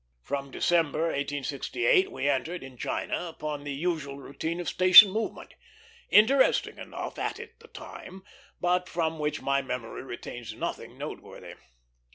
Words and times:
From 0.23 0.49
December, 0.49 1.01
1868, 1.01 2.11
we 2.11 2.27
entered 2.27 2.63
in 2.63 2.75
China 2.75 3.27
upon 3.27 3.63
the 3.63 3.71
usual 3.71 4.17
routine 4.17 4.59
of 4.59 4.67
station 4.67 5.11
movement; 5.11 5.53
interesting 6.09 6.79
enough 6.79 7.19
at 7.19 7.35
the 7.59 7.67
time, 7.67 8.23
but 8.59 8.89
from 8.89 9.19
which 9.19 9.43
my 9.43 9.61
memory 9.61 10.01
retains 10.01 10.55
nothing 10.55 10.97
noteworthy. 10.97 11.53